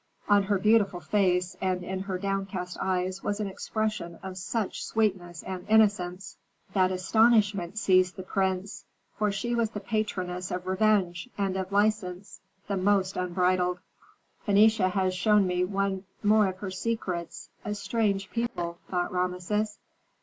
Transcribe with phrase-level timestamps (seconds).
[0.27, 5.43] On her beautiful face and in her downcast eyes was an expression of such sweetness
[5.43, 6.37] and innocence
[6.73, 8.83] that astonishment seized the prince,
[9.15, 13.77] for she was the patroness of revenge and of license the most unbridled.
[14.47, 17.49] "Phœnicia has shown me one more of her secrets.
[17.63, 19.77] A strange people," thought Rameses.